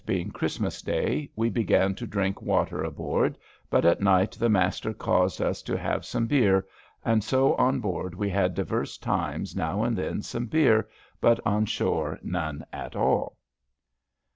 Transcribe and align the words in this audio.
being 0.03 0.31
Christmas 0.31 0.81
day, 0.81 1.29
we 1.35 1.47
began 1.47 1.93
to 1.93 2.07
drinke 2.07 2.41
water 2.41 2.83
aboord, 2.83 3.37
but 3.69 3.85
at 3.85 4.01
night 4.01 4.31
the 4.31 4.49
Master 4.49 4.95
caused 4.95 5.37
vs 5.37 5.61
to 5.61 5.77
have 5.77 6.03
some 6.07 6.25
Beere, 6.25 6.65
and 7.05 7.23
so 7.23 7.53
on 7.57 7.79
board 7.79 8.15
we 8.15 8.27
had 8.27 8.55
diverse 8.55 8.97
times 8.97 9.55
now 9.55 9.83
and 9.83 9.95
then 9.95 10.23
some 10.23 10.47
Beere, 10.47 10.89
but 11.19 11.39
on 11.45 11.67
shore 11.67 12.17
none 12.23 12.65
at 12.73 12.95
all." 12.95 13.37